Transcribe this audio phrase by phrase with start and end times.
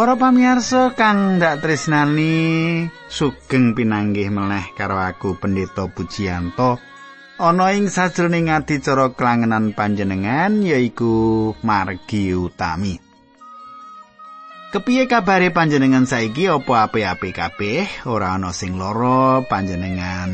[0.00, 6.80] Para pamirsa kang ndak tresnani sugeng pinanggih meleh karo aku Pendeta Pujiyanto.
[7.36, 12.96] Ana ing sajroning adicara kelangenan panjenengan yaiku margi utami.
[14.72, 16.48] Kepiye kabare panjenengan saiki?
[16.48, 18.08] Apa ape-ape kabeh?
[18.08, 20.32] Ora ana sing lara panjenengan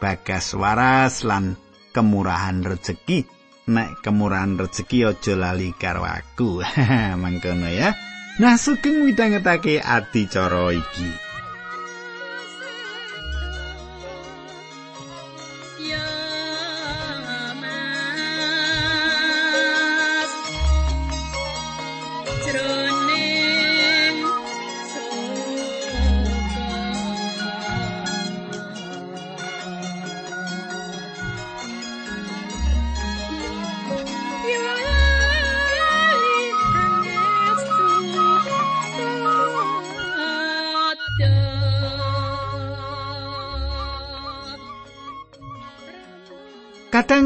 [0.00, 1.60] bagas waras lan
[1.92, 3.28] kemurahan rejeki.
[3.68, 6.64] Nek kemurahan rejeki aja lali karo aku.
[7.20, 7.92] Mangkono ya
[8.40, 11.31] Nah sugeng midhangetake adicara iki.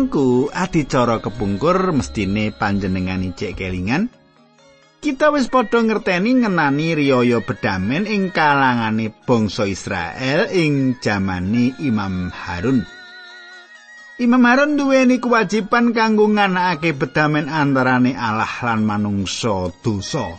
[0.06, 4.06] Kadangku adicara kepungkur mestine panjenengan icek kelingan.
[5.02, 12.86] Kita wis padha ngerteni ngenani riyaya bedamen ing kalangane bangsa Israel ing jamani Imam Harun.
[14.22, 20.38] Imam Harun duweni kewajiban kanggo nganakake bedamen antarane Allah lan manungsa dosa.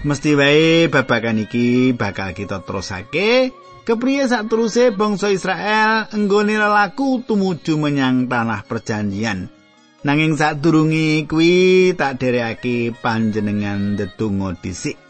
[0.00, 3.52] Mesti wae babagan iki bakal kita terusake
[3.88, 9.48] Kepriye sateruse bangsa Israel enggone lelaku tumuju menyang tanah perjanjian.
[10.04, 15.00] Nanging sadurunge kuwi tak dereake panjenengan ndedonga dhisik.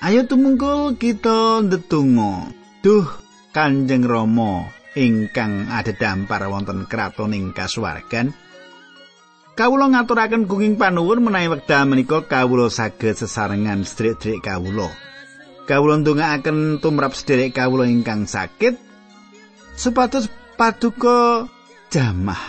[0.00, 2.56] Ayo tumungkul kita ndedonga.
[2.80, 3.04] Duh
[3.52, 8.32] Kanjeng Rama ingkang adhedhampar wonten kratoning kasuwargan.
[9.52, 14.88] Kawula ngaturaken gunging panuwun menawi wekdal menika kawula saged sesarengan sedherek-sedherek kawula.
[15.68, 18.76] Kawula ndongaaken tumrap sederek kawula ingkang sakit
[19.78, 20.26] supados
[20.58, 21.46] paduka
[21.92, 22.40] jamah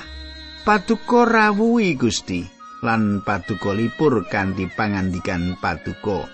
[0.63, 2.43] paduka rawuhi Gusti
[2.83, 6.27] lan paduka lipur kanthi pangandikan paduka.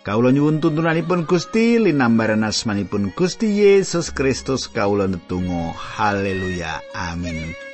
[0.00, 6.80] Kawula nyuwun tuntunanipun Gusti linambaran asmanipun Gusti Yesus Kristus kawula netunggal haleluya.
[6.96, 7.69] Amin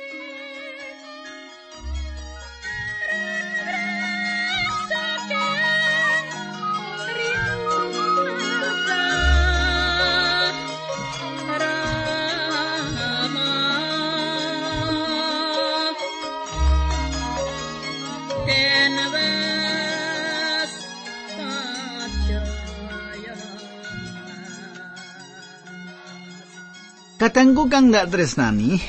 [27.37, 28.81] Kadangku kang ndak tresnani.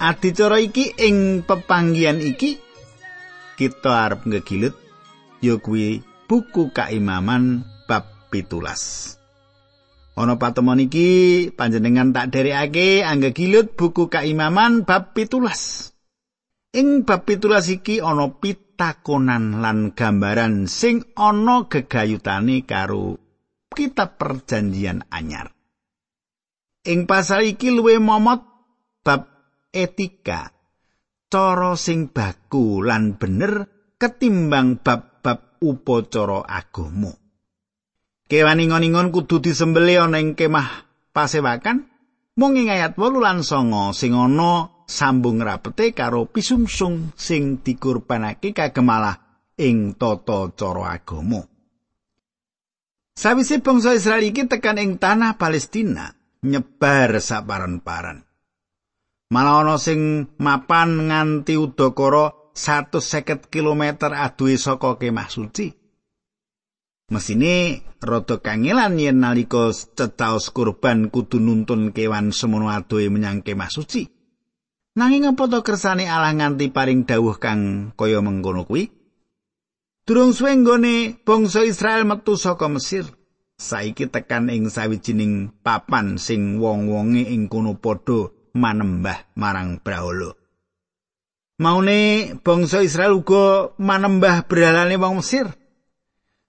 [0.00, 2.56] Adicara iki ing pepanggian iki
[3.60, 4.72] kita arep ngegilut
[5.44, 9.12] ya kuwi buku kaimaman bab pitulas.
[10.16, 15.92] Ana patemon iki panjenengan tak derekake anggegilut buku kaimaman bab pitulas.
[16.72, 23.20] Ing bab pitulas iki ana pitakonan lan gambaran sing ana gegayutane karo
[23.68, 25.52] kitab perjanjian anyar.
[26.82, 28.42] Ing pasal iki luwih momot
[29.06, 29.30] bab
[29.70, 30.50] etika.
[31.30, 37.14] Cara sing baku lan bener ketimbang bab-bab upacara agama.
[38.26, 41.86] Kewan ingon-ingon kudu disembelih ana ing kemah pasewakan
[42.34, 49.16] mung ing ayat 8 lan 9 sing ana sambung rapete karo pisungsung sing dikurbanake kagemalah
[49.56, 51.40] ing tata cara agama.
[53.12, 56.08] Sawise bangsa Israel iki tekan ing tanah Palestina,
[56.42, 58.26] nyebar saparan-paran.
[59.32, 65.72] Malah ana sing mapan nganti udakara 150 km aduhe saka kemah suci.
[67.08, 74.04] Mesine rada kangelan yen nalika cecaos kurban kudu nuntun kewan semono adohe menyang kemah suci.
[74.92, 78.92] Nanging apa to kersane Allah nganti paring dawuh kang kaya mengkono kuwi?
[80.04, 83.08] Durung suwe nggone bangsa Israel metu saka Mesir.
[83.62, 90.34] Saiki tekan ing sawijining papan sing wong-wonge ing kono padha manembah marang Brahala.
[91.62, 95.46] Maune bangsa Israel uga manembah berhalane wong Mesir.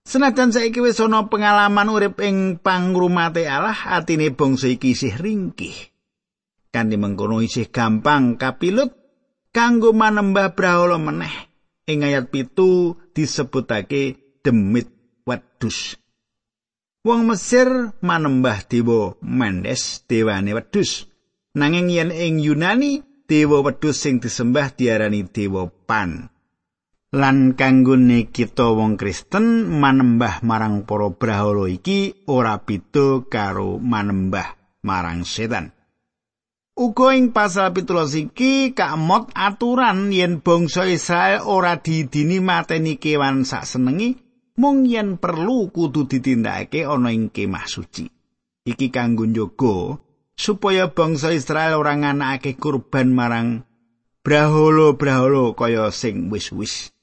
[0.03, 5.93] Senajan saiki wis ana pengalaman urip ing pangrumate Allah, atine bangsa iki isih ringkih.
[6.73, 8.91] Kanthi mengkono isih gampang kapilut
[9.53, 11.31] kanggo manembah Brahala meneh.
[11.85, 14.89] Ing ayat pitu disebutake demit
[15.23, 16.02] wedus.
[17.03, 17.67] Wong Mesir
[17.99, 21.11] manembah dewa Mendes, dewane wedhus.
[21.51, 26.33] Nanging yen ing Yunani, dewa wedhus sing disembah diarani dewa Pan.
[27.13, 35.21] lan kanggone kita wong Kristen manembah marang para brahala iki ora beda karo manembah marang
[35.21, 35.69] setan.
[36.73, 43.69] Uga ing pasal pitulas iki kamot aturan yen bangsa Israel ora didini mateni kewan sak
[43.69, 44.17] senengi
[44.57, 48.05] mung yen perlu kudu ditindakake ana ing kemah suci.
[48.63, 49.99] Iki kanggo njogo
[50.37, 53.67] supaya bangsa Israel ora nganakake kurban marang
[54.23, 56.95] brahala-brahala kaya sing wis-wis.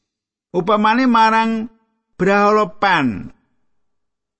[0.50, 1.68] Upamane marang
[2.16, 3.30] brahala pan,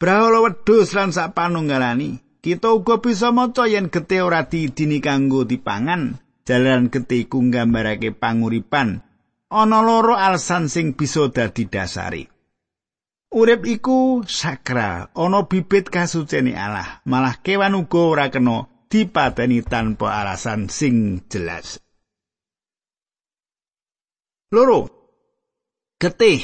[0.01, 2.19] brahala wedhus lan sak panunggalani.
[2.41, 6.17] Kita uga bisa maca yen getih ora diidini kanggo dipangan,
[6.49, 9.05] jalan getih iku nggambarake panguripan.
[9.53, 12.25] Ana loro alasan sing bisa dadi dasari.
[13.31, 16.99] Urip iku sakral, ana bibit kasucene Allah.
[17.07, 21.79] Malah kewan uga ora kena dipateni tanpa alasan sing jelas.
[24.51, 24.91] Loro.
[26.01, 26.43] Getih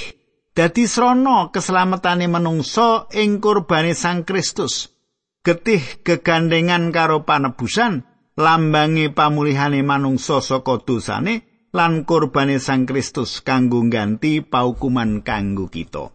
[0.55, 4.97] dadi srana keselamatane manungsa ing kurbane Sang Kristus.
[5.47, 8.03] getih gegandengan karo panebusan
[8.35, 16.11] lambange pamulihane manungsa saka dosane lan kurbane Sang Kristus kanggo ganti paukuman kanggo kita.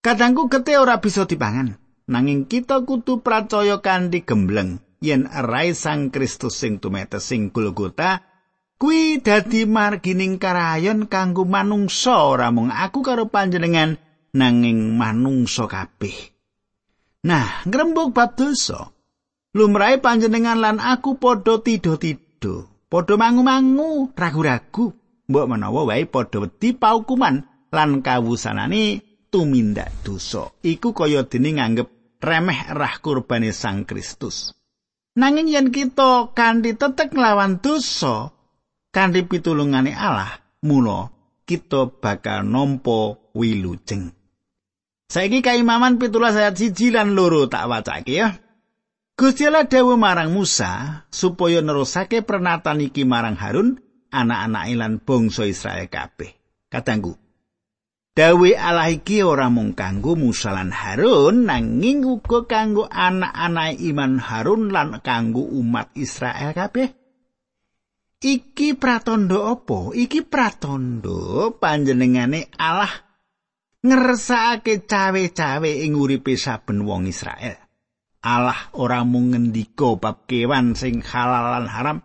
[0.00, 1.76] Kadangku getih ora bisa dipangan,
[2.08, 8.24] nanging kita kudu percaya kanthi gembleng yen rai Sang Kristus sing tumetes sing Golgota
[8.80, 14.00] kuwi dadi margining karayon kanggo manungsa ora mung aku karo panjenengan
[14.32, 16.32] nanging manungsa kabeh.
[17.20, 18.88] Nah, ngrembug bab dosa.
[19.52, 24.96] Lumrahe panjenengan lan aku padha tido-tido, padha mangu-mangu, ragu-ragu,
[25.28, 30.50] mbok menawa wae padha wedi paukuman lan kawusanane tumindak dosa.
[30.60, 31.88] Iku kaya dene nganggep
[32.20, 34.52] remeh rah kurbane Sang Kristus.
[35.16, 38.30] Nanging yen kita kanthi tetek nglawan dosa,
[38.94, 41.10] kanthi pitulungane Allah, mula
[41.46, 44.14] kita bakal nampa wilujeng.
[45.10, 48.38] Saiki kaimaman pitulas ayat siji lan loro tak wacake ya.
[49.18, 53.82] Gusti Allah dawuh marang Musa supaya nerusake pernatan iki marang Harun,
[54.14, 56.38] anak-anak lan bangsa Israel kabeh.
[56.70, 57.18] Katanggu.
[58.20, 64.68] Dawe Allah iki ora mung kanggo Musa lan Harun, nanging uga kanggo anak-anak iman Harun
[64.68, 66.92] lan kanggo umat Israel kabeh.
[68.20, 69.96] Iki pratondo apa?
[69.96, 72.92] Iki pratondo panjenengane Allah
[73.80, 77.56] ngersakake cawe-cawe ing uripe saben wong Israel.
[78.20, 82.04] Allah ora mung ngendika bab kewan sing halal lan haram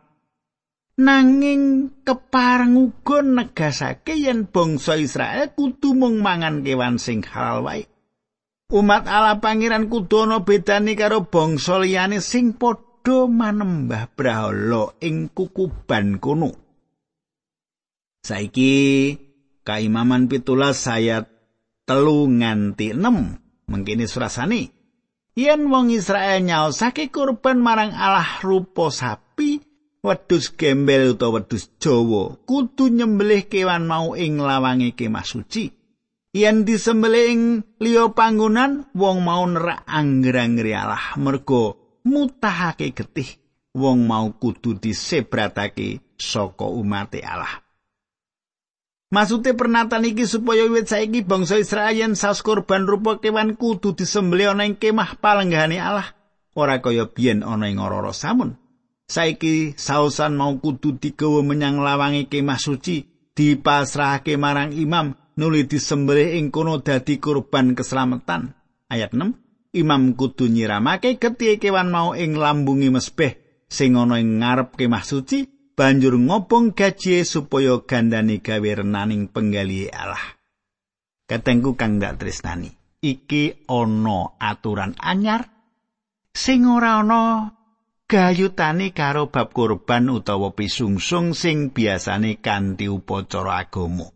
[0.95, 7.83] nanging kepareng uga negasake yen bangsa Israel kudu mung mangan kewan sing halal wae.
[8.71, 16.17] Umat Allah pangeran kudu ana bedane karo bangsa liyane sing padha manembah brahala ing kukuban
[16.17, 16.55] kuno.
[18.25, 18.73] Saiki
[19.61, 21.29] kaimaman pitulas sayat
[21.85, 23.37] telu nganti enem
[23.69, 24.73] mengkini surasani
[25.37, 29.44] yen wong Israel nyaosake kurban marang Allah rupa sapi
[30.05, 35.73] wedhus gembel utawa wedhus Jawa kudu nyembelih kewan mau ing lawange kemah suci.
[36.35, 37.41] Yen disembelih ing
[37.79, 43.39] liya panggonan wong mau nerak angger-angger Allah mergo mutahake getih
[43.73, 47.65] wong mau kudu disebratake saka umat Allah
[49.15, 54.51] Maksude pernatan iki supaya wit saiki bangsa Israel yen saus kurban rupa kewan kudu disembelih
[54.51, 56.11] ana ing kemah palenggahane Allah,
[56.51, 58.59] ora kaya biyen ana ing ora samun.
[59.05, 63.05] Saiki sausan mau kudu digawa menyang lawange kemah suci,
[63.37, 68.57] dipasrahake marang imam nuli disembelih ing kono dadi kurban keselamatan.
[68.89, 69.77] Ayat 6.
[69.77, 75.45] Imam kudu nyiramake getih kewan mau ing lambungi mesbeh sing ana ing ngarep kemah suci
[75.75, 80.33] banjur ngobong gaji supaya gandane gawe renaning penggali Allah.
[81.27, 82.71] Katengku kang dak tresnani,
[83.03, 85.45] iki ana aturan anyar
[86.31, 87.51] sing ora ana
[88.05, 94.13] gayutane karo bab kurban utawa pisungsung sing biasane kanthi upacara agama.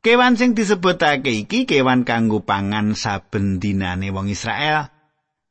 [0.00, 4.88] Kewan sing disebutake iki kewan kanggo pangan saben dinane wong Israel.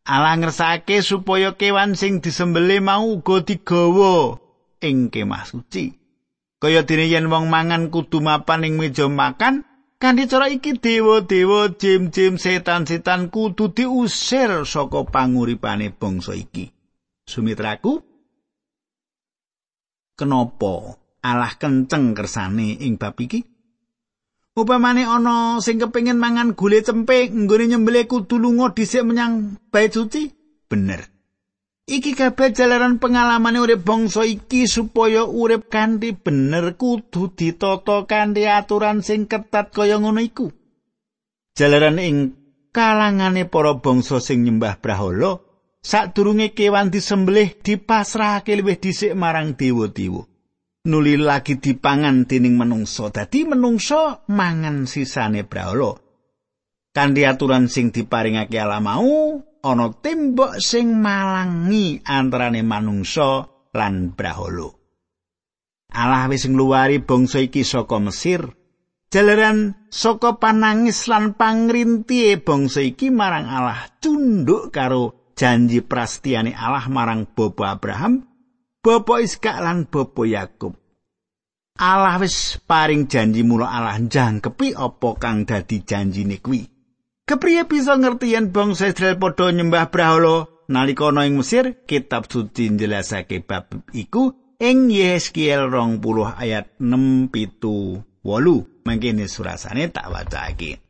[0.09, 4.41] Allah ngersake supaya kewan sing disembelih mau uga digawa
[4.81, 5.93] ing kemah suci.
[6.57, 9.69] Kaya dene yen wong mangan kudu mapan ing meja makan,
[10.01, 16.78] kanthi cara iki dewa-dewa, jim-jim, setan-setan kudu diusir saka panguripane bangsa iki.
[17.29, 18.01] Sumitraku,
[20.17, 23.45] kenapa Allah kenceng kersane ing bab iki?
[24.57, 30.33] Upamane ana sing kepengin mangan gule cempe nggone nyembelih kudu lunga dhisik menyang bait suci?
[30.65, 31.05] Bener.
[31.85, 39.05] Iki kabeh jalaran pengalaman urip bangsa iki supaya urip kanthi bener kudu ditata kanthi aturan
[39.05, 40.49] sing ketat kaya ngono iku.
[41.53, 42.33] Jalaran ing
[42.73, 45.41] kalangane para bangsa sing nyembah brahala,
[45.79, 50.27] sadurunge kewan disembelih dipasrahake luwih dhisik marang dewa-dewa.
[50.87, 53.11] Nuli lagi dipangan dening menungsa.
[53.11, 55.99] Dadi menungsa mangan sisane brahala.
[56.95, 63.45] Kanthi aturan sing diparingake Allah mau, ana tembok sing malangi antarane manungsa
[63.75, 64.71] lan brahala.
[65.89, 68.55] Allah wis ngluwari bangsa iki saka Mesir.
[69.09, 77.23] Jalaran saka panangis lan pangrintihe bangsa iki marang Allah tunduk karo janji prastiane Allah marang
[77.31, 78.27] Bapa Abraham,
[78.83, 80.75] Bapa Iskak lan Bapa Yakub.
[81.79, 86.67] Allah wis paring janji mula Allah jangkepi apa kang dadi janjine kuwi.
[87.23, 91.87] Kepriye bisa ngerti yen bangsa Israel padha nyembah brahala nalika ana ing Mesir?
[91.87, 98.83] Kitab suci njelasake bab iku ing Yeskiel 20 ayat 6 pitu 8.
[98.83, 100.88] Mangkene surasane tak wacake.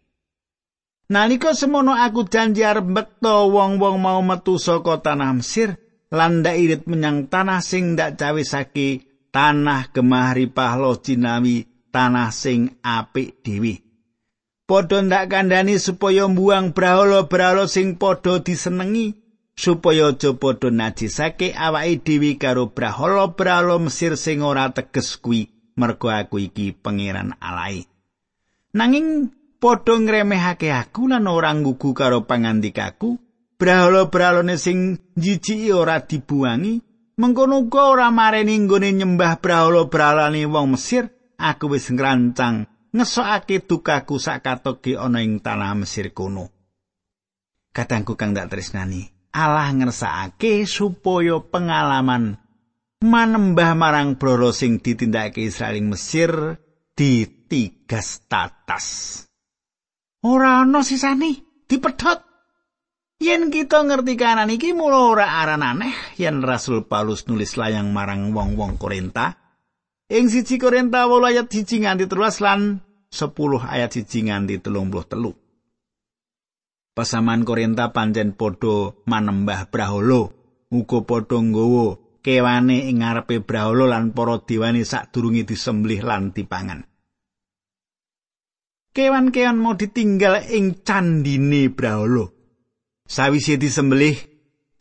[1.09, 5.73] Nalika semono aku janji arep mbekta wong-wong mau metu saka tanah Mesir
[6.13, 12.77] lan ndak irit menyang tanah sing ndak cawisake tanah gemah ripah lo jinawi tanah sing
[12.85, 13.81] apik dhewe.
[14.69, 19.17] padha ndak kandhani supaya mbuang brahala-brahala sing padha disenengi
[19.57, 26.37] supaya aja padha najisake awake dhewe karo brahala-brahala Mesir sing ora teges kuwi mergo aku
[26.37, 27.89] iki pangeran alai
[28.77, 33.19] nanging padha ngremehake aku lan ora nggugu karo pangandikaku
[33.59, 36.79] brahala-brahalane sing jijiki ora dibuangi
[37.19, 44.47] mengkono uga ora mareni nggone nyembah brahala-brahalane wong Mesir aku wis ngrancang ngesokake dukaku sak
[44.47, 46.49] katoke ana ing tanah Mesir kono.
[47.69, 52.41] Katangku kang dak tresnani, Allah ngersakake supaya pengalaman
[53.05, 56.31] manembah marang broro sing ditindakake Israel ing Mesir
[56.97, 59.28] ditigas tatas.
[60.25, 62.19] Ora ana sisane dipedhot.
[63.19, 68.31] Yen kita ngerti kanan iki mula ora aran aneh yen Rasul Paulus nulis layang marang
[68.31, 69.49] wong-wong Korinta
[70.09, 72.81] Ing siji Korinta 8 ayat 1 nganti 13 lan
[73.13, 73.29] 10
[73.61, 76.97] ayat 1 nganti 33.
[76.97, 80.33] Pasaman Korinta pancen padha manembah Brahala,
[80.73, 86.88] uga padha nggawa kewane ing ngarepe Brahala lan para dewane sadurunge disembelih lan dipangan.
[88.89, 92.25] Kewan-kewan mau ditinggal ing candine Brahala.
[93.05, 94.17] Sawise disembelih,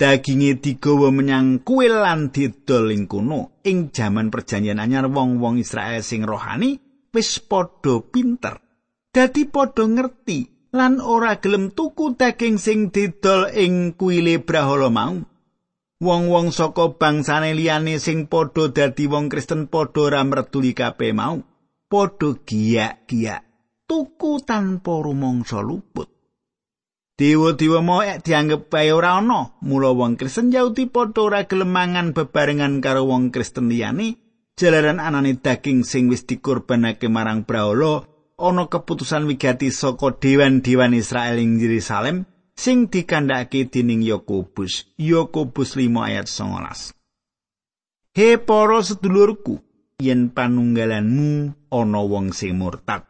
[0.00, 3.60] daginge digawa menyang kuil lan didol ing kono.
[3.68, 6.80] Ing jaman perjanjian anyar wong-wong Israel sing rohani
[7.12, 8.56] wis padha pinter.
[9.12, 15.20] Dadi padha ngerti lan ora gelem tuku daging sing didol ing kuile brahala mau.
[16.00, 21.44] Wong-wong saka bangsane liyane sing padha dadi wong Kristen padha ora merduli kabeh mau.
[21.88, 23.47] Padha giyak-giyak
[23.88, 26.18] tuku tanpa rumangsa luput
[27.18, 29.58] Dewa-dewa mau dianggep bae ora ana.
[29.66, 34.14] Mula wong Kristen Yahudi padha ora gelem mangan bebarengan karo wong Kristen liyane.
[34.54, 38.06] Jalaran anane daging sing wis dikorbanake marang Brahala,
[38.38, 42.22] ana keputusan wigati saka dewan-dewan Israel ing Yerusalem
[42.54, 44.86] sing dikandhakake dening Yakobus.
[44.94, 46.94] Yakobus 5 ayat 19.
[48.14, 49.58] He para sedulurku,
[49.98, 53.07] yen panunggalanmu ana wong sing murtad,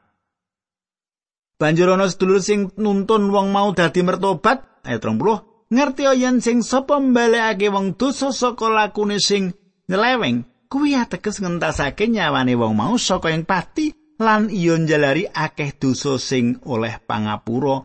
[1.59, 7.03] Banjur ana sedulur sing nuntun wong mau dadi mertobat, ayat 30, ngerti yen sing sapa
[7.03, 9.51] mbalekake wong dosa saka lakune sing
[9.91, 13.91] nyeleweng, kuwi ateges ngentasake nyawane wong mau saka ing pati
[14.23, 17.83] lan iya njalari akeh dosa sing oleh pangapura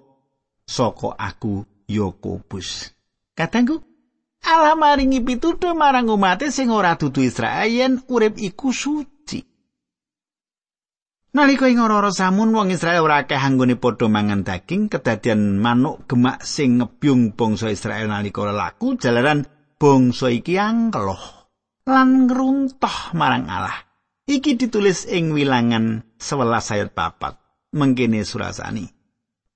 [0.69, 2.93] saka aku Yakobus.
[3.33, 3.81] Katanggu,
[4.45, 9.52] Allah maringi pituduh marang umat sing ora dudu Israel yen urip iku suci.
[11.33, 16.45] Nalika ing ora samun wong Israel ora akeh anggone padha mangan daging kedadian manuk gemak
[16.45, 19.41] sing ngebyung bangsa Israel nalika laku jalaran
[19.81, 21.49] bangsa iki angkeloh
[21.89, 23.81] lan ngruntuh marang Allah.
[24.29, 27.81] Iki ditulis ing wilangan 11 ayat 4.
[27.81, 28.85] Mengkene surasani.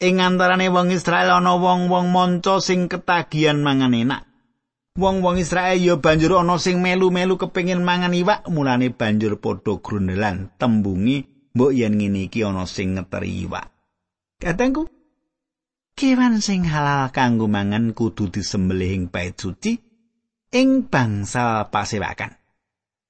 [0.02, 4.26] Ing antarane wong Israel ana wong-wong manca sing ketagihan mangan enak.
[4.98, 11.37] Wong-wong Israel ya banjur ana sing melu-melu kepengin mangan iwak, mulane banjur padha grundelan tembungi
[11.58, 13.74] mbok yen ngene iki ana sing ngeteri iwak.
[14.38, 14.86] Katengku
[15.98, 19.82] kewan sing halal kanggo mangan kudu disembelih ing bait suci
[20.54, 22.38] ing bangsa pasewakan.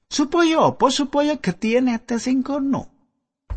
[0.08, 0.88] Supaya apa?
[0.88, 2.88] Supaya getih netes sing kono.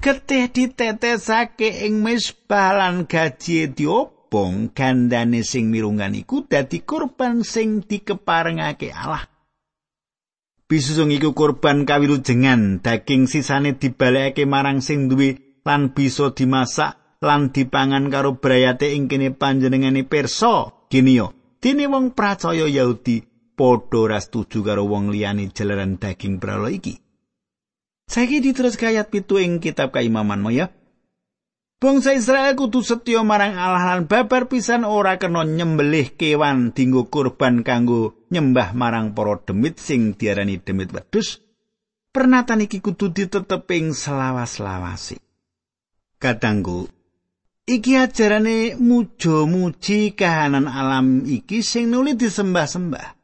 [0.02, 7.86] Getih ditetesake ing misbah lan gaji diop bong gandane sing mirungan iku dadi kurban sing
[7.86, 9.22] dikeparengake Allah.
[10.70, 18.06] Bisusung iku kurban kawilujengan, daging sisane dibalekake marang sing duwe lan bisa dimasak lan dipangan
[18.06, 20.86] karo brayate ing kene panjenengane perso.
[20.86, 23.18] Gini yo, dene wong percaya Yahudi
[23.58, 27.02] padha ora setuju karo wong liyane jalaran daging pralo iki.
[28.06, 30.70] Saiki diterus ayat pitu ing kitab kaimaman ya.
[31.80, 37.64] Bangsa Israel kudu setya marang Allah lan babar pisan ora kena nyembelih kewan dinggo kurban
[37.64, 41.40] kanggo nyembah marang para demit sing diarani demit wedhus.
[42.12, 45.24] Pernatan iki kudu diteteping selawas-lawasi.
[46.20, 46.84] Kadangku,
[47.64, 53.19] iki ajarane mujo-muji kahanan alam iki sing nuli disembah-sembah.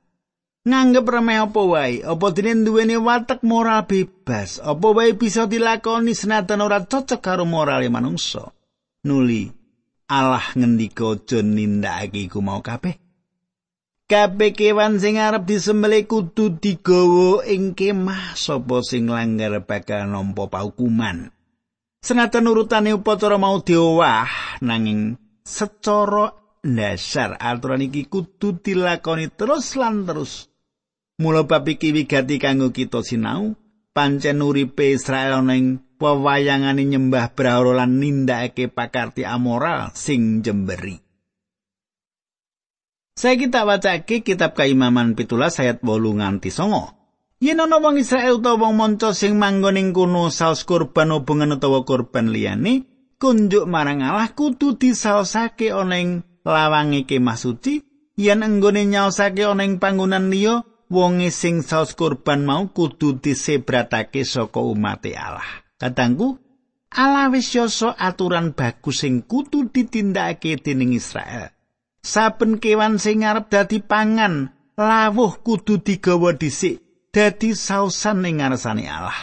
[0.66, 2.02] Nganggep remeh apa wae?
[2.02, 4.58] Apa dene duweni watek moral bebas?
[4.58, 8.50] Apa wae bisa dilakoni senajan ora cocok karo moral manungsa?
[9.06, 9.46] Nuli
[10.10, 12.98] Allah ngendika aja nindakake iku mau kabeh.
[14.06, 21.34] Kabeh kewan sing arep disembelih kudu digawa ing kemah sapa sing langgar bakal nampa paukuman.
[22.06, 26.30] Senajan urutane upacara mau diowah nanging secara
[26.62, 30.46] dasar aturan iki kudu dilakoni terus lan terus
[31.16, 33.56] Mula bab iki wigati kanggo kita sinau,
[33.96, 41.00] pancen uripe Israel ning pewayangane nyembah brahala lan nindakake pakarti amoral sing jemberi.
[43.16, 46.92] Saya kita wacake kitab keimaman pitulas ayat bolu nganti songo.
[47.40, 51.80] Yen ana wong Israel utawa wong manca sing manggon ing kono saus kurban hubungan utawa
[51.88, 52.84] kurban liyane,
[53.16, 57.80] kunjuk marang Allah kudu disaosake ana ing lawange kemah suci,
[58.20, 64.60] yen enggone nyaosake ana ing panggonan liya, wonge sing saos kurban mau kudu disebratake saka
[64.62, 65.66] umat Allah.
[65.76, 66.38] Kadangku,
[66.96, 71.52] Allah wis yoso aturan bagus sing kudu ditindakake dening Israel.
[72.00, 79.18] Saben kewan sing arep dadi pangan, lawuh kudu digawa dhisik dadi sausan ning ngarsane Allah.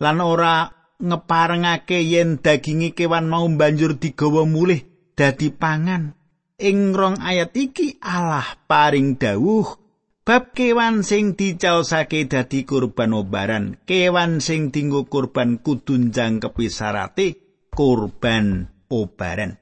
[0.00, 6.16] Lan ora ngeparengake yen dagingi kewan mau banjur digawa mulih dadi pangan.
[6.62, 9.81] Ing rong ayat iki Allah paring dawuh
[10.22, 17.42] Bab kewan sing dicaosake dadi kurban obaran, kewan sing dinggo kurban kudunjang kepisarate
[17.74, 19.58] kurban obaran.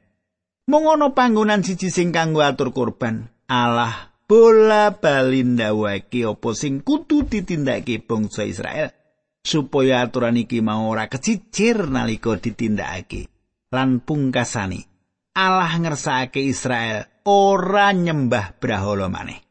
[0.68, 8.04] Mung ana panggonan siji sing kanggo atur kurban, Allah bola balindawake apa sing kudu ditindakake
[8.04, 8.92] bangsa Israel
[9.40, 13.32] supaya aturan iki mau ora kecicir nalika ditindakake.
[13.72, 14.84] Lan pungkasane,
[15.32, 19.49] Allah ngersakake Israel ora nyembah brahala maneh.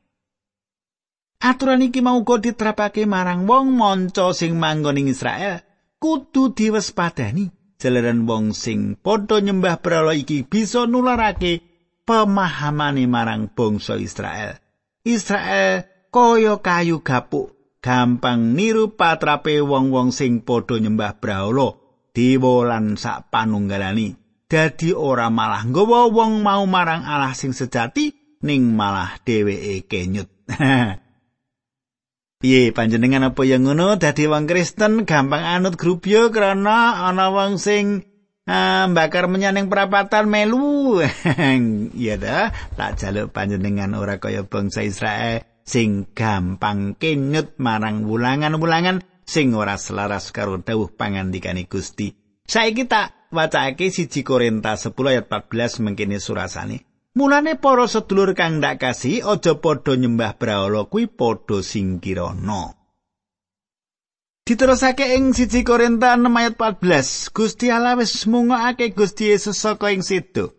[1.40, 5.64] Aturan iki mau uga diterapake marang wong manca sing manggon ing Israel
[5.96, 7.48] kudu diwespadani
[7.80, 11.64] jalaran wong sing padha nyembah berhala iki bisa nularake
[12.04, 14.60] pemahamane marang bangsa Israel.
[15.08, 21.80] Israel kaya kayu gapuk gampang niru patrape wong-wong sing padha nyembah berhala
[22.12, 24.20] dewa lan sak panunggalani
[24.52, 28.12] dadi ora malah nggawa wong mau marang Allah sing sejati
[28.44, 30.28] ning malah dheweke kenyut.
[32.40, 38.08] Piye panjenengan apa yang ngono dadi wong Kristen gampang anut grubyo krana ana wong sing
[38.48, 41.04] uh, bakar menyaneng perapatan melu.
[42.00, 42.48] Iya dah,
[42.80, 50.32] tak jaluk panjenengan ora kaya bangsa Israel sing gampang kenyut marang wulangan-wulangan sing ora selaras
[50.32, 52.16] karo dawuh pangandikane Gusti.
[52.48, 56.89] Saiki tak wacake siji Korintus 10 ayat 14 mengkene surasane.
[57.18, 62.78] Mulane para sedulur kang ndak kasih aja padha nyembah brahala kuwi padha singkirana.
[64.46, 70.06] Diterusake ing siji Korintus 6 ayat 14, Gusti Allah wis mungokake Gusti Yesus saka ing
[70.06, 70.54] situ.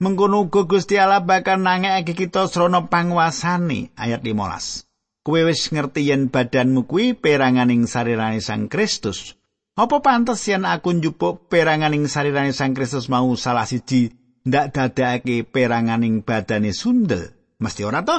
[0.00, 4.84] Mengkono uga Gusti Allah bakal nangekake kita srana panguasane ayat 15.
[5.24, 9.40] Kuwi wis ngerti yen badanmu kuwi peranganing sarirane Sang Kristus.
[9.76, 16.24] Apa pantes yen aku njupuk peranganing sarirane Sang Kristus mau salah siji ndak dadake peranganing
[16.24, 17.36] badane sundel.
[17.60, 18.16] Mesti ora to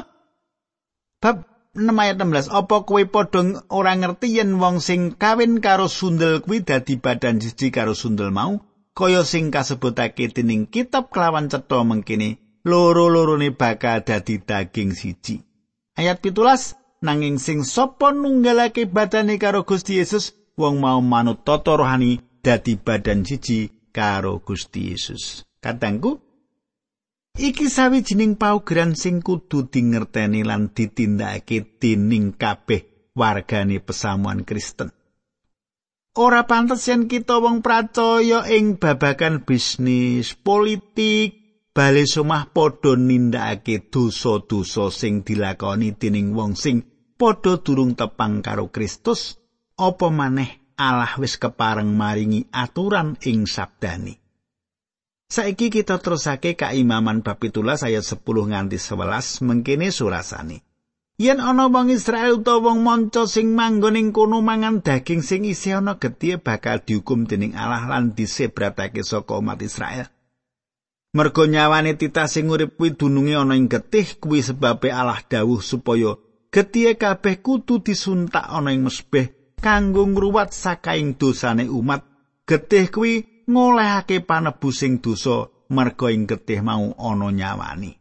[1.19, 6.41] bab 6 ayat 16 apa kowe padha ora ngerti yen wong sing kawin karo sundel
[6.43, 8.61] kuwi dadi badan siji karo sundel mau?
[8.97, 15.39] Kaya sing kasebutake dening kitab kelawan cetha mengkini loro-lorone bakal dadi daging siji.
[15.95, 22.19] Ayat pitulas nanging sing sapa nunggalake badane karo Gusti Yesus wong mau manut tata rohani
[22.43, 26.23] dadi badan siji karo Gusti Yesus Kadangku
[27.35, 34.95] iki sawijining paugeran sing kudu dingerteni lan ditindakake dening kabeh wargane pesamuan Kristen.
[36.19, 41.39] Ora pantes yen kita wong percaya ing babagan bisnis, politik,
[41.75, 46.83] bali somah padha nindakake dosa-dosa sing dilakoni dening wong sing
[47.15, 49.39] padha durung tepang karo Kristus
[49.79, 54.28] apa maneh Allah wis kepareng maringi aturan ing sabdani
[55.29, 60.65] Saiki kita terusake kaimaman bab 17 ayat 10 nganti 11 mengkene surasane
[61.21, 65.83] Yen ana wong Israel utawa wong manca sing manggon ing kono mangan daging sing isih
[65.83, 70.09] ana getih bakal dihukum dening Allah lan disebratake saka umat Israel.
[71.13, 76.17] Mergo nyawane titah sing urip kuwi dununge ana ing getih kuwi sebabe Allah dawuh supaya
[76.49, 79.29] getihe kabeh kudu disuntak ana ing mesbeh
[79.61, 82.01] kanggo ngruwat sakaing dosane umat.
[82.49, 87.97] Getih kuwi ngolehake panebu sing dosa mergo ing getih mau ana nyawani.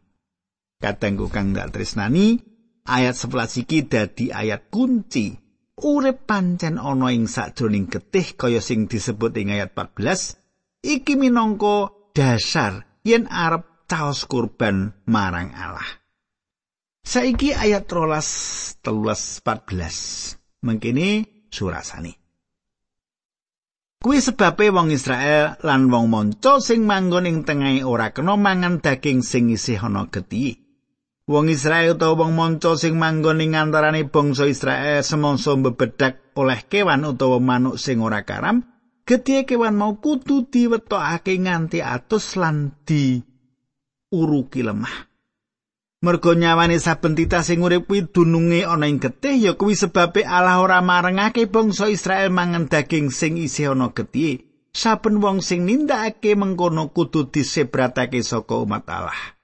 [0.79, 2.39] Katengku kang dak tresnani,
[2.87, 5.35] ayat 11 iki dadi ayat kunci.
[5.79, 10.37] Urip pancen ana ing sakjroning getih kaya sing disebut ing ayat 14.
[10.83, 15.87] Iki minangka dasar yen arep caos kurban marang Allah.
[16.99, 21.09] Saiki ayat 13 13 14 mengkini
[21.47, 22.18] surasani.
[23.99, 29.19] Kuwi sebabe wong Israel lan wong manca sing manggon ing tengahe ora kena mangan daging
[29.19, 30.55] sing isih ana geti.
[31.27, 37.11] Wong Israel utawa wong manca sing manggon ing antarané bangsa Israel semangsa bebedak oleh kewan
[37.11, 38.63] utawa manuk sing ora karam,
[39.03, 43.19] Gedhe kewan mau kudu diwetokake nganti atus lan di
[44.15, 45.08] uruki lemah.
[45.99, 50.63] Mergo nyawane saben titah sing urip kuwi dununge ana ing getih ya kuwi sebabe Allah
[50.63, 54.47] ora marengake bangsa Israel mangan daging sing isih ana getih.
[54.71, 59.35] Saben wong sing nindakake mengkono kudu disebratake saka umat Allah.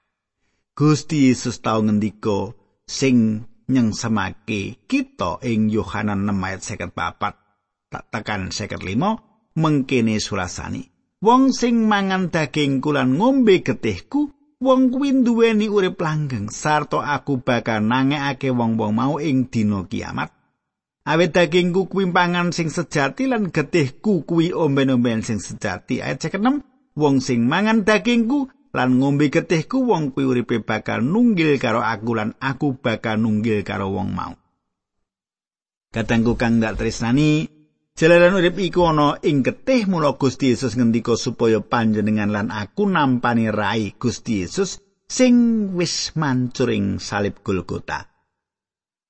[0.72, 2.56] Gusti Yesus tau ngendika
[2.88, 10.88] sing nyengsemake kita ing Yohanan 6 ayat 54 tak tekan 55 mengkene surasani.
[11.20, 17.84] Wong sing mangan dagingku lan ngombe getihku, wong kuwi duweni urip langgeng sarta aku bakal
[17.84, 20.32] nangekake wong-wong mau ing dina kiamat.
[21.06, 26.02] Awit dagingku kuwi pangan sing sejati lan getihku kuwi omben-omben sing sejati.
[26.02, 31.78] Ayat 6, wong sing mangan dagingku lan ngombe getihku wong kuwi uripe bakal nunggil karo
[31.78, 34.34] aku lan aku bakal nunggil karo wong mau.
[35.94, 37.55] Katangku kang dak tresnani,
[37.96, 43.48] Jalaran urip iku ana ing getih mula Gusti Yesus ngendika supaya panjenengan lan aku nampani
[43.48, 45.32] rai Gusti Yesus sing
[45.72, 48.04] wis mancuring salib Golgota.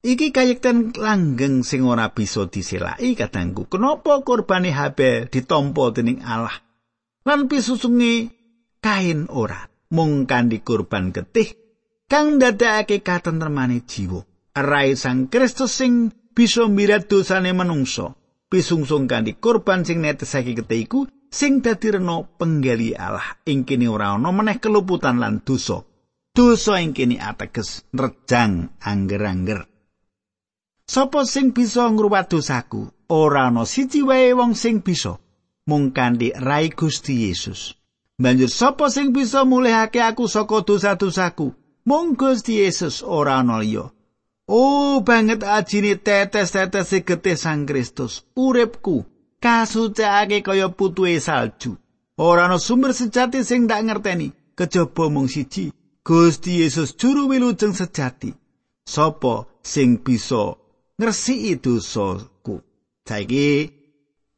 [0.06, 3.66] Iki kayekten langgeng sing ora bisa diselaki kadangku.
[3.66, 6.54] Kenapa kurbane Habel ditampa dening Allah?
[7.26, 8.30] Lan pisusunge
[8.78, 11.58] kain ora mung kanthi kurban getih
[12.06, 14.22] kang ndadekake katentremane jiwa.
[14.54, 18.14] Rai Sang Kristus sing bisa mirat dosane manungsa.
[18.46, 23.42] Pisungsung kanthi korban sing netesake ketiku sing dadi rena penggali Allah.
[23.46, 25.82] Ing kene ora ana meneh keluputan lan dosa.
[26.30, 29.66] Dosa ing kene ateges rejang angger-angger.
[30.86, 32.86] Sapa sing bisa ngruwat dosaku?
[33.10, 35.18] Ora ana siji wae wong sing bisa.
[35.66, 37.74] Mung kanthi rai Gusti Yesus.
[38.16, 41.52] Banjur sapa sing bisa mulihake aku saka dosa-dosaku?
[41.90, 43.95] Mung Gusti Yesus ora ana liya
[44.46, 48.22] Oh banget ajine tetes-tetes getih Sang Kristus.
[48.38, 49.02] Uripku
[49.42, 51.74] kasucikake kaya putuhe salju.
[52.14, 55.74] Ora ana sumber sejati sing tak ngerteni kejaba mung siji.
[56.06, 58.30] Gusti Yesus juru wilujeng sejati.
[58.86, 60.54] Sopo sing bisa
[60.94, 62.62] ngresiki dosaku?
[63.02, 63.74] Saiki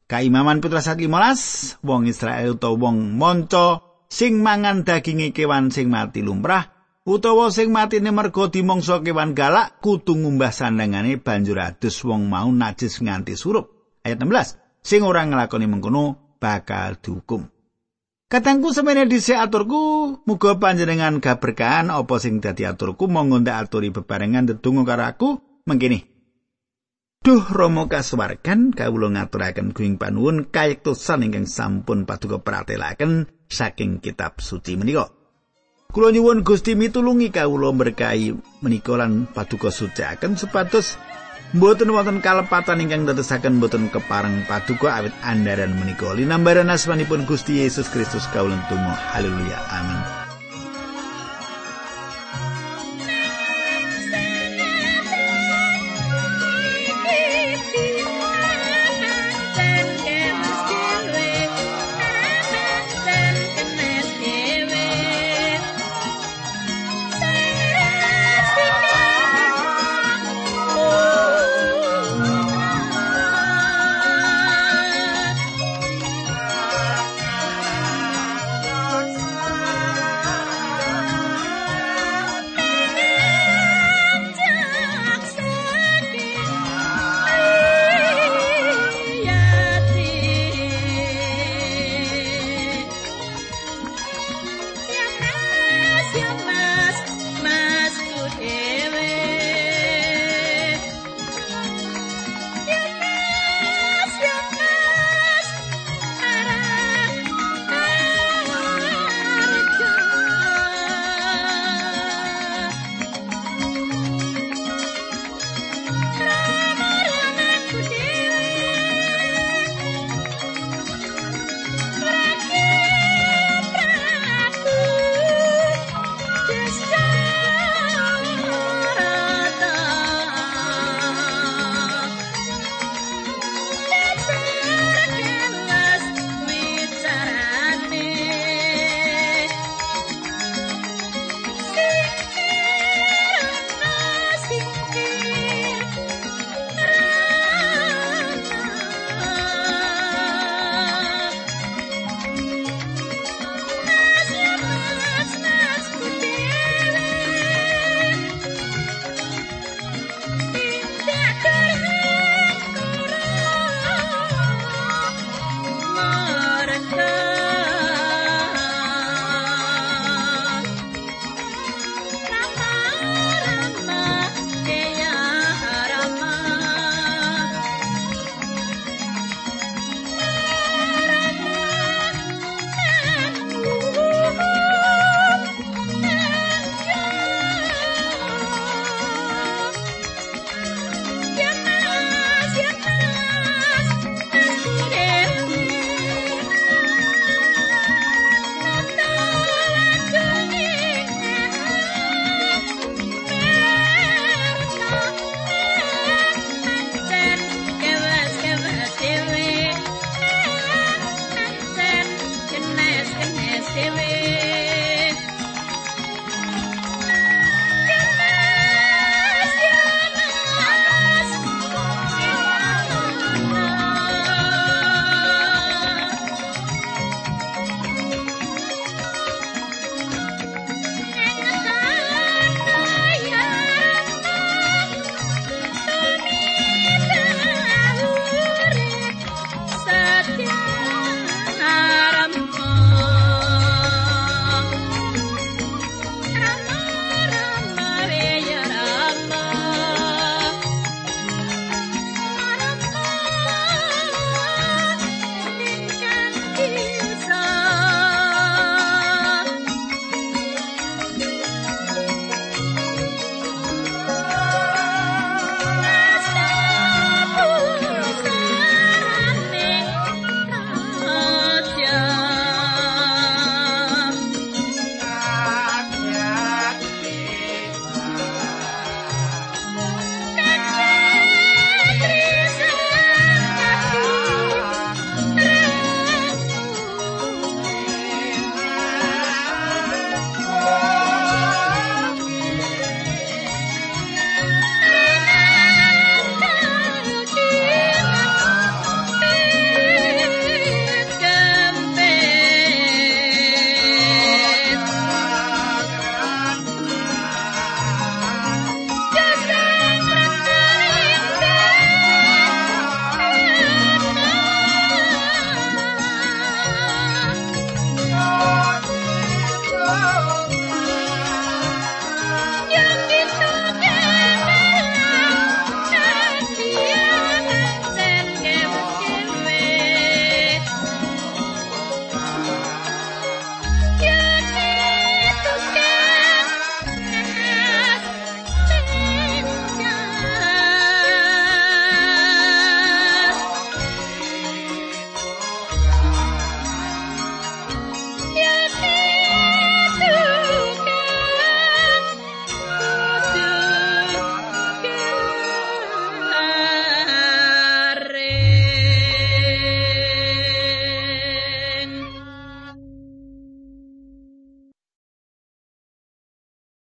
[0.09, 6.78] Kaimaman Petrus 15 wong Israel utawa wong manca sing mangan daginge kewan sing mati lumrah
[7.09, 13.01] utawa sing matine merga dimangsa kewan galak kudu ngumbah sandangane banjur adus wong mau najis
[13.01, 13.97] nganti surup.
[14.05, 17.49] Ayat 16 sing ora nglakoni mengkono bakal dihukum.
[18.29, 24.45] Katangku semene dhisik aturku muga panjenengan gaberkahan apa sing dadi aturku monggo ndak aturi bebarengan
[24.45, 25.29] ndedonga karo aku.
[25.65, 26.05] Mengkini
[27.19, 34.79] Duh Rama kasuwargan kawula ngaturaken kuing panuwun kayektosan ingkang sampun paduka pratelaken saking kitab suci
[34.79, 35.18] menika.
[35.89, 41.01] Kula nyuwun Gusti mitulungi kawula berkahi menika lan paduka sucikaken supados
[41.57, 46.13] mboten wonten kalepatan ingkang dadosaken mboten kepareng paduka awit andharan menika.
[46.13, 48.93] Linambaran asmanipun Gusti Yesus Kristus kawula tunggu.
[49.17, 49.57] Haleluya.
[49.73, 50.18] Amin